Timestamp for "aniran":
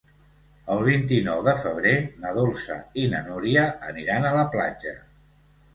3.93-4.29